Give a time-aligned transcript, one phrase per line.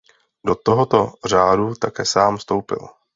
[0.45, 2.89] Do tohoto řádu také sám vstoupil.